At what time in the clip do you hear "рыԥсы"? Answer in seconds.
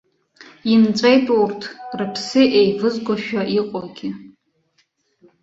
1.99-2.41